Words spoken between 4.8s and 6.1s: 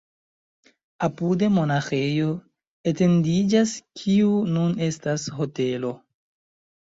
estas hotelo.